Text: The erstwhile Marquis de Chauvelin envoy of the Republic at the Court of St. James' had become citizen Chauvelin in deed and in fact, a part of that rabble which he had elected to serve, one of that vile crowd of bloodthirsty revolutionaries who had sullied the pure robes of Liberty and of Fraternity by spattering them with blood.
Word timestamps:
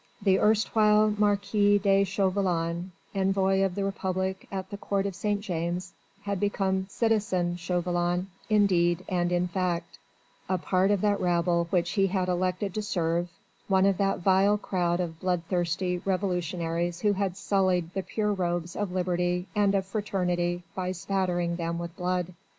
The 0.19 0.39
erstwhile 0.39 1.13
Marquis 1.15 1.77
de 1.77 2.03
Chauvelin 2.03 2.91
envoy 3.13 3.61
of 3.63 3.75
the 3.75 3.83
Republic 3.83 4.47
at 4.51 4.71
the 4.71 4.77
Court 4.77 5.05
of 5.05 5.13
St. 5.15 5.41
James' 5.41 5.93
had 6.23 6.39
become 6.39 6.87
citizen 6.89 7.55
Chauvelin 7.55 8.25
in 8.49 8.65
deed 8.65 9.05
and 9.07 9.31
in 9.31 9.47
fact, 9.47 9.99
a 10.49 10.57
part 10.57 10.89
of 10.89 11.01
that 11.01 11.21
rabble 11.21 11.67
which 11.69 11.91
he 11.91 12.07
had 12.07 12.29
elected 12.29 12.73
to 12.73 12.81
serve, 12.81 13.29
one 13.67 13.85
of 13.85 13.99
that 13.99 14.17
vile 14.21 14.57
crowd 14.57 14.99
of 14.99 15.19
bloodthirsty 15.19 15.99
revolutionaries 16.03 17.01
who 17.01 17.13
had 17.13 17.37
sullied 17.37 17.93
the 17.93 18.01
pure 18.01 18.33
robes 18.33 18.75
of 18.75 18.91
Liberty 18.91 19.45
and 19.55 19.75
of 19.75 19.85
Fraternity 19.85 20.63
by 20.73 20.91
spattering 20.93 21.57
them 21.57 21.77
with 21.77 21.95
blood. 21.95 22.33